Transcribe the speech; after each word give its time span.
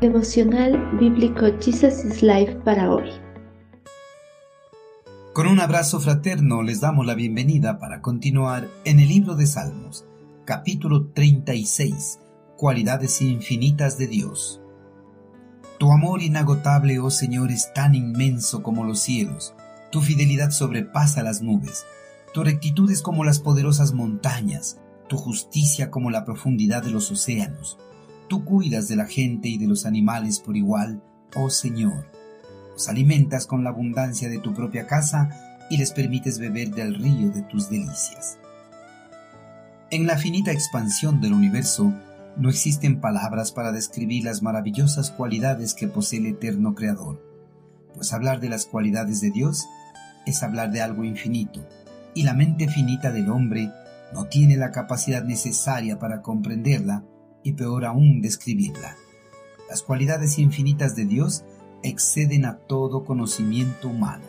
Devocional 0.00 0.96
Bíblico 0.98 1.44
Jesus 1.60 2.06
is 2.06 2.22
Life 2.22 2.54
para 2.64 2.90
hoy. 2.90 3.10
Con 5.34 5.46
un 5.46 5.60
abrazo 5.60 6.00
fraterno 6.00 6.62
les 6.62 6.80
damos 6.80 7.04
la 7.04 7.14
bienvenida 7.14 7.78
para 7.78 8.00
continuar 8.00 8.66
en 8.86 8.98
el 8.98 9.10
libro 9.10 9.34
de 9.34 9.46
Salmos, 9.46 10.06
capítulo 10.46 11.08
36, 11.08 12.18
Cualidades 12.56 13.20
infinitas 13.20 13.98
de 13.98 14.06
Dios. 14.06 14.62
Tu 15.78 15.92
amor 15.92 16.22
inagotable, 16.22 16.98
oh 16.98 17.10
Señor, 17.10 17.50
es 17.50 17.70
tan 17.74 17.94
inmenso 17.94 18.62
como 18.62 18.84
los 18.84 19.00
cielos, 19.00 19.54
tu 19.92 20.00
fidelidad 20.00 20.50
sobrepasa 20.50 21.22
las 21.22 21.42
nubes, 21.42 21.84
tu 22.32 22.42
rectitud 22.42 22.90
es 22.90 23.02
como 23.02 23.22
las 23.22 23.38
poderosas 23.38 23.92
montañas, 23.92 24.80
tu 25.08 25.18
justicia 25.18 25.90
como 25.90 26.08
la 26.08 26.24
profundidad 26.24 26.82
de 26.82 26.90
los 26.90 27.10
océanos. 27.10 27.76
Tú 28.30 28.44
cuidas 28.44 28.86
de 28.86 28.94
la 28.94 29.06
gente 29.06 29.48
y 29.48 29.58
de 29.58 29.66
los 29.66 29.86
animales 29.86 30.38
por 30.38 30.56
igual, 30.56 31.02
oh 31.34 31.50
Señor. 31.50 32.06
Los 32.74 32.88
alimentas 32.88 33.44
con 33.44 33.64
la 33.64 33.70
abundancia 33.70 34.28
de 34.28 34.38
tu 34.38 34.54
propia 34.54 34.86
casa 34.86 35.66
y 35.68 35.78
les 35.78 35.90
permites 35.90 36.38
beber 36.38 36.70
del 36.70 36.94
río 36.94 37.32
de 37.32 37.42
tus 37.42 37.68
delicias. 37.68 38.38
En 39.90 40.06
la 40.06 40.16
finita 40.16 40.52
expansión 40.52 41.20
del 41.20 41.32
universo, 41.32 41.92
no 42.36 42.48
existen 42.48 43.00
palabras 43.00 43.50
para 43.50 43.72
describir 43.72 44.22
las 44.22 44.42
maravillosas 44.42 45.10
cualidades 45.10 45.74
que 45.74 45.88
posee 45.88 46.20
el 46.20 46.26
eterno 46.26 46.76
Creador, 46.76 47.20
pues 47.96 48.12
hablar 48.12 48.38
de 48.38 48.48
las 48.48 48.64
cualidades 48.64 49.20
de 49.20 49.32
Dios 49.32 49.66
es 50.24 50.44
hablar 50.44 50.70
de 50.70 50.82
algo 50.82 51.02
infinito, 51.02 51.66
y 52.14 52.22
la 52.22 52.34
mente 52.34 52.68
finita 52.68 53.10
del 53.10 53.28
hombre 53.28 53.72
no 54.14 54.26
tiene 54.26 54.56
la 54.56 54.70
capacidad 54.70 55.24
necesaria 55.24 55.98
para 55.98 56.22
comprenderla 56.22 57.02
y 57.42 57.52
peor 57.52 57.84
aún 57.84 58.20
describirla. 58.20 58.96
Las 59.68 59.82
cualidades 59.82 60.38
infinitas 60.38 60.96
de 60.96 61.04
Dios 61.04 61.44
exceden 61.82 62.44
a 62.44 62.56
todo 62.56 63.04
conocimiento 63.04 63.88
humano. 63.88 64.24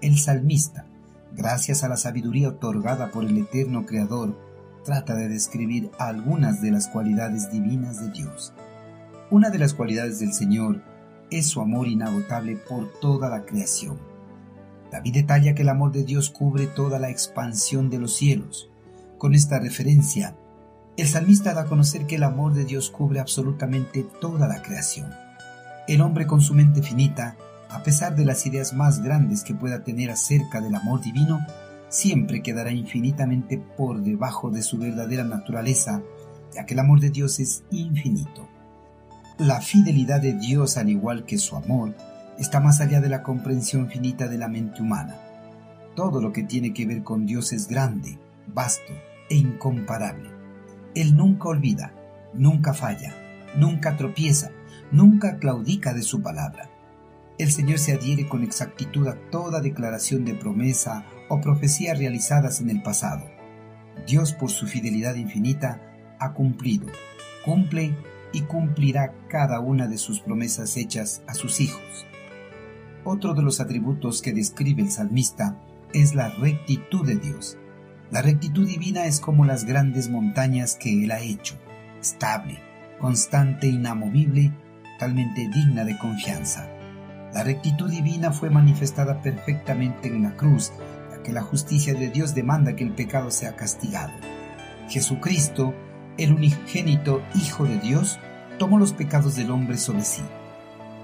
El 0.00 0.18
salmista, 0.18 0.86
gracias 1.36 1.84
a 1.84 1.88
la 1.88 1.96
sabiduría 1.96 2.48
otorgada 2.48 3.10
por 3.10 3.24
el 3.24 3.38
eterno 3.38 3.86
Creador, 3.86 4.38
trata 4.84 5.14
de 5.14 5.28
describir 5.28 5.90
algunas 5.98 6.62
de 6.62 6.70
las 6.70 6.88
cualidades 6.88 7.50
divinas 7.50 8.00
de 8.00 8.10
Dios. 8.10 8.52
Una 9.30 9.50
de 9.50 9.58
las 9.58 9.74
cualidades 9.74 10.20
del 10.20 10.32
Señor 10.32 10.82
es 11.30 11.48
su 11.48 11.60
amor 11.60 11.88
inagotable 11.88 12.56
por 12.56 12.90
toda 13.00 13.28
la 13.28 13.44
creación. 13.44 13.98
David 14.90 15.14
detalla 15.14 15.54
que 15.54 15.62
el 15.62 15.68
amor 15.68 15.92
de 15.92 16.04
Dios 16.04 16.30
cubre 16.30 16.66
toda 16.66 16.98
la 16.98 17.10
expansión 17.10 17.90
de 17.90 17.98
los 17.98 18.16
cielos, 18.16 18.70
con 19.18 19.34
esta 19.34 19.58
referencia, 19.58 20.36
el 20.98 21.06
salmista 21.06 21.54
da 21.54 21.62
a 21.62 21.66
conocer 21.66 22.06
que 22.06 22.16
el 22.16 22.24
amor 22.24 22.54
de 22.54 22.64
Dios 22.64 22.90
cubre 22.90 23.20
absolutamente 23.20 24.04
toda 24.20 24.48
la 24.48 24.62
creación. 24.62 25.14
El 25.86 26.00
hombre 26.00 26.26
con 26.26 26.40
su 26.40 26.54
mente 26.54 26.82
finita, 26.82 27.36
a 27.70 27.84
pesar 27.84 28.16
de 28.16 28.24
las 28.24 28.44
ideas 28.46 28.74
más 28.74 29.00
grandes 29.00 29.44
que 29.44 29.54
pueda 29.54 29.84
tener 29.84 30.10
acerca 30.10 30.60
del 30.60 30.74
amor 30.74 31.00
divino, 31.00 31.38
siempre 31.88 32.42
quedará 32.42 32.72
infinitamente 32.72 33.58
por 33.58 34.02
debajo 34.02 34.50
de 34.50 34.60
su 34.60 34.76
verdadera 34.76 35.22
naturaleza, 35.22 36.02
ya 36.52 36.66
que 36.66 36.74
el 36.74 36.80
amor 36.80 36.98
de 36.98 37.10
Dios 37.10 37.38
es 37.38 37.62
infinito. 37.70 38.48
La 39.38 39.60
fidelidad 39.60 40.20
de 40.20 40.32
Dios, 40.32 40.76
al 40.78 40.88
igual 40.88 41.24
que 41.26 41.38
su 41.38 41.54
amor, 41.54 41.94
está 42.40 42.58
más 42.58 42.80
allá 42.80 43.00
de 43.00 43.08
la 43.08 43.22
comprensión 43.22 43.88
finita 43.88 44.26
de 44.26 44.38
la 44.38 44.48
mente 44.48 44.82
humana. 44.82 45.16
Todo 45.94 46.20
lo 46.20 46.32
que 46.32 46.42
tiene 46.42 46.74
que 46.74 46.86
ver 46.86 47.04
con 47.04 47.24
Dios 47.24 47.52
es 47.52 47.68
grande, 47.68 48.18
vasto, 48.48 48.92
e 49.30 49.36
incomparable. 49.36 50.37
Él 50.94 51.16
nunca 51.16 51.48
olvida, 51.48 51.92
nunca 52.34 52.74
falla, 52.74 53.14
nunca 53.56 53.96
tropieza, 53.96 54.50
nunca 54.90 55.38
claudica 55.38 55.92
de 55.94 56.02
su 56.02 56.22
palabra. 56.22 56.70
El 57.38 57.52
Señor 57.52 57.78
se 57.78 57.92
adhiere 57.92 58.28
con 58.28 58.42
exactitud 58.42 59.06
a 59.06 59.16
toda 59.30 59.60
declaración 59.60 60.24
de 60.24 60.34
promesa 60.34 61.04
o 61.28 61.40
profecía 61.40 61.94
realizadas 61.94 62.60
en 62.60 62.70
el 62.70 62.82
pasado. 62.82 63.26
Dios, 64.06 64.32
por 64.32 64.50
su 64.50 64.66
fidelidad 64.66 65.14
infinita, 65.14 65.80
ha 66.18 66.32
cumplido, 66.32 66.86
cumple 67.44 67.94
y 68.32 68.42
cumplirá 68.42 69.14
cada 69.28 69.60
una 69.60 69.86
de 69.86 69.98
sus 69.98 70.20
promesas 70.20 70.76
hechas 70.76 71.22
a 71.26 71.34
sus 71.34 71.60
hijos. 71.60 72.06
Otro 73.04 73.34
de 73.34 73.42
los 73.42 73.60
atributos 73.60 74.20
que 74.20 74.32
describe 74.32 74.82
el 74.82 74.90
salmista 74.90 75.56
es 75.92 76.14
la 76.14 76.28
rectitud 76.28 77.06
de 77.06 77.16
Dios. 77.16 77.56
La 78.10 78.22
rectitud 78.22 78.66
divina 78.66 79.04
es 79.04 79.20
como 79.20 79.44
las 79.44 79.64
grandes 79.64 80.08
montañas 80.08 80.76
que 80.76 81.04
Él 81.04 81.10
ha 81.10 81.20
hecho, 81.20 81.56
estable, 82.00 82.58
constante, 82.98 83.66
inamovible, 83.66 84.50
talmente 84.98 85.46
digna 85.54 85.84
de 85.84 85.98
confianza. 85.98 86.70
La 87.34 87.44
rectitud 87.44 87.90
divina 87.90 88.32
fue 88.32 88.48
manifestada 88.48 89.20
perfectamente 89.20 90.08
en 90.08 90.22
la 90.22 90.36
cruz, 90.36 90.72
ya 91.10 91.22
que 91.22 91.32
la 91.32 91.42
justicia 91.42 91.92
de 91.92 92.08
Dios 92.08 92.34
demanda 92.34 92.74
que 92.74 92.84
el 92.84 92.92
pecado 92.92 93.30
sea 93.30 93.56
castigado. 93.56 94.14
Jesucristo, 94.88 95.74
el 96.16 96.32
unigénito 96.32 97.22
Hijo 97.34 97.64
de 97.64 97.78
Dios, 97.78 98.18
tomó 98.58 98.78
los 98.78 98.94
pecados 98.94 99.36
del 99.36 99.50
hombre 99.50 99.76
sobre 99.76 100.02
sí. 100.02 100.22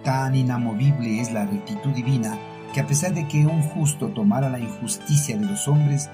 Tan 0.05 0.35
inamovible 0.35 1.21
es 1.21 1.33
la 1.33 1.45
rectitud 1.45 1.91
divina 1.91 2.39
que 2.73 2.81
a 2.81 2.87
pesar 2.87 3.13
de 3.13 3.29
que 3.29 3.47
un 3.47 3.61
justo 3.61 4.09
tomara 4.09 4.49
la 4.49 4.59
injusticia 4.59 5.37
de 5.37 5.45
los 5.45 5.69
hombres, 5.69 6.09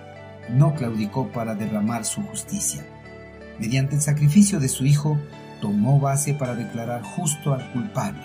no 0.49 0.75
claudicó 0.75 1.29
para 1.29 1.55
derramar 1.55 2.05
su 2.05 2.23
justicia. 2.23 2.87
Mediante 3.59 3.97
el 3.97 4.01
sacrificio 4.01 4.59
de 4.59 4.69
su 4.69 4.87
Hijo, 4.87 5.19
tomó 5.61 6.01
base 6.01 6.35
para 6.35 6.55
declarar 6.55 7.03
justo 7.03 7.53
al 7.53 7.71
culpable. 7.73 8.23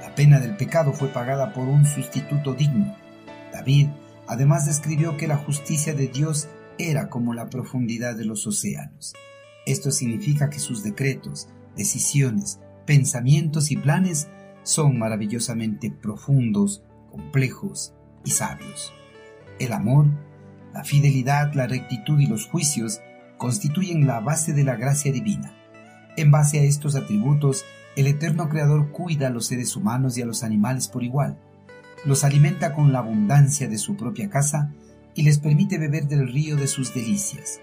La 0.00 0.14
pena 0.14 0.38
del 0.38 0.56
pecado 0.56 0.92
fue 0.92 1.08
pagada 1.08 1.52
por 1.52 1.68
un 1.68 1.84
sustituto 1.84 2.54
digno. 2.54 2.96
David 3.52 3.88
además 4.26 4.66
describió 4.66 5.16
que 5.16 5.26
la 5.26 5.36
justicia 5.36 5.94
de 5.94 6.08
Dios 6.08 6.48
era 6.78 7.08
como 7.08 7.34
la 7.34 7.50
profundidad 7.50 8.16
de 8.16 8.24
los 8.24 8.46
océanos. 8.46 9.14
Esto 9.66 9.90
significa 9.90 10.48
que 10.48 10.58
sus 10.58 10.82
decretos, 10.82 11.48
decisiones, 11.76 12.60
pensamientos 12.86 13.70
y 13.70 13.76
planes 13.76 14.28
son 14.62 14.98
maravillosamente 14.98 15.90
profundos, 15.90 16.82
complejos 17.10 17.94
y 18.24 18.30
sabios. 18.30 18.92
El 19.58 19.72
amor 19.72 20.06
la 20.72 20.84
fidelidad, 20.84 21.52
la 21.54 21.66
rectitud 21.66 22.18
y 22.20 22.26
los 22.26 22.46
juicios 22.46 23.00
constituyen 23.38 24.06
la 24.06 24.20
base 24.20 24.52
de 24.52 24.64
la 24.64 24.76
gracia 24.76 25.12
divina. 25.12 25.54
En 26.16 26.30
base 26.30 26.60
a 26.60 26.62
estos 26.62 26.96
atributos, 26.96 27.64
el 27.96 28.06
eterno 28.06 28.48
Creador 28.48 28.92
cuida 28.92 29.28
a 29.28 29.30
los 29.30 29.46
seres 29.46 29.76
humanos 29.76 30.16
y 30.16 30.22
a 30.22 30.26
los 30.26 30.44
animales 30.44 30.88
por 30.88 31.02
igual, 31.02 31.38
los 32.04 32.24
alimenta 32.24 32.74
con 32.74 32.92
la 32.92 33.00
abundancia 33.00 33.68
de 33.68 33.78
su 33.78 33.96
propia 33.96 34.30
casa 34.30 34.72
y 35.14 35.22
les 35.22 35.38
permite 35.38 35.78
beber 35.78 36.06
del 36.06 36.32
río 36.32 36.56
de 36.56 36.66
sus 36.66 36.94
delicias. 36.94 37.60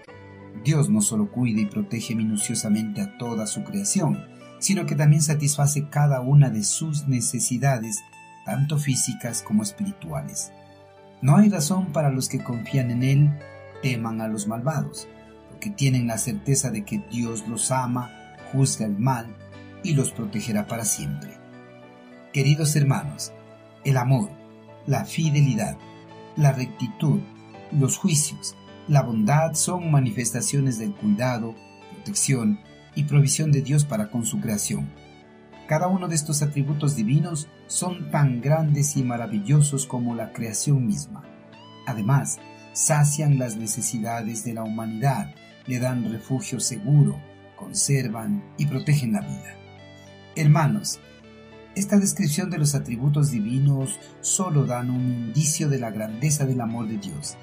Dios 0.64 0.88
no 0.90 1.00
solo 1.00 1.30
cuida 1.30 1.60
y 1.60 1.66
protege 1.66 2.14
minuciosamente 2.14 3.00
a 3.00 3.16
toda 3.18 3.46
su 3.46 3.64
creación, 3.64 4.24
sino 4.58 4.86
que 4.86 4.94
también 4.94 5.22
satisface 5.22 5.88
cada 5.88 6.20
una 6.20 6.50
de 6.50 6.62
sus 6.62 7.08
necesidades, 7.08 8.00
tanto 8.44 8.78
físicas 8.78 9.42
como 9.42 9.62
espirituales. 9.62 10.52
No 11.20 11.36
hay 11.36 11.48
razón 11.48 11.92
para 11.92 12.10
los 12.10 12.28
que 12.28 12.42
confían 12.42 12.90
en 12.90 13.02
Él 13.02 13.30
teman 13.82 14.20
a 14.20 14.28
los 14.28 14.46
malvados, 14.46 15.08
porque 15.50 15.70
tienen 15.70 16.06
la 16.06 16.18
certeza 16.18 16.70
de 16.70 16.84
que 16.84 17.02
Dios 17.10 17.46
los 17.48 17.70
ama, 17.70 18.10
juzga 18.52 18.86
el 18.86 18.98
mal 18.98 19.26
y 19.82 19.94
los 19.94 20.12
protegerá 20.12 20.66
para 20.66 20.84
siempre. 20.84 21.30
Queridos 22.32 22.76
hermanos, 22.76 23.32
el 23.84 23.96
amor, 23.96 24.30
la 24.86 25.04
fidelidad, 25.04 25.76
la 26.36 26.52
rectitud, 26.52 27.20
los 27.72 27.98
juicios, 27.98 28.56
la 28.86 29.02
bondad 29.02 29.54
son 29.54 29.90
manifestaciones 29.90 30.78
del 30.78 30.94
cuidado, 30.94 31.54
protección 31.94 32.60
y 32.94 33.04
provisión 33.04 33.52
de 33.52 33.62
Dios 33.62 33.84
para 33.84 34.10
con 34.10 34.24
su 34.24 34.40
creación. 34.40 34.88
Cada 35.68 35.86
uno 35.86 36.08
de 36.08 36.14
estos 36.14 36.40
atributos 36.40 36.96
divinos 36.96 37.46
son 37.66 38.10
tan 38.10 38.40
grandes 38.40 38.96
y 38.96 39.02
maravillosos 39.02 39.84
como 39.84 40.14
la 40.14 40.32
creación 40.32 40.86
misma. 40.86 41.24
Además, 41.86 42.38
sacian 42.72 43.38
las 43.38 43.58
necesidades 43.58 44.44
de 44.44 44.54
la 44.54 44.64
humanidad, 44.64 45.34
le 45.66 45.78
dan 45.78 46.10
refugio 46.10 46.58
seguro, 46.58 47.20
conservan 47.54 48.42
y 48.56 48.64
protegen 48.64 49.12
la 49.12 49.20
vida. 49.20 49.56
Hermanos, 50.36 51.00
esta 51.74 51.98
descripción 51.98 52.48
de 52.48 52.56
los 52.56 52.74
atributos 52.74 53.30
divinos 53.30 54.00
solo 54.22 54.64
dan 54.64 54.88
un 54.88 55.02
indicio 55.02 55.68
de 55.68 55.80
la 55.80 55.90
grandeza 55.90 56.46
del 56.46 56.62
amor 56.62 56.88
de 56.88 56.96
Dios. 56.96 57.36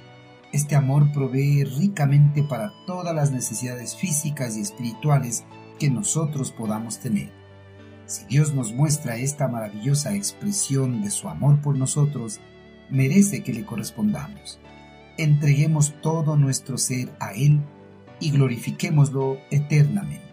Este 0.51 0.75
amor 0.75 1.11
provee 1.13 1.63
ricamente 1.63 2.41
para 2.41 2.73
todas 2.87 3.13
las 3.13 3.31
necesidades 3.31 3.95
físicas 3.95 4.57
y 4.57 4.61
espirituales 4.61 5.43
que 5.77 5.91
nosotros 5.91 6.51
podamos 6.51 6.97
tener. 6.97 7.44
Si 8.05 8.25
Dios 8.25 8.53
nos 8.53 8.71
muestra 8.73 9.17
esta 9.17 9.47
maravillosa 9.47 10.13
expresión 10.13 11.01
de 11.01 11.09
su 11.09 11.27
amor 11.27 11.61
por 11.61 11.75
nosotros, 11.77 12.39
merece 12.89 13.43
que 13.43 13.53
le 13.53 13.65
correspondamos. 13.65 14.59
Entreguemos 15.17 15.93
todo 16.01 16.35
nuestro 16.35 16.77
ser 16.77 17.09
a 17.19 17.33
Él 17.33 17.61
y 18.19 18.31
glorifiquémoslo 18.31 19.39
eternamente. 19.49 20.24